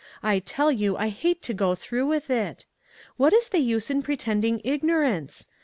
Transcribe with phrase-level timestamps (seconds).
[0.23, 2.65] I tell you I hate to go through with it.
[3.17, 5.45] What is the use in pretending ignorance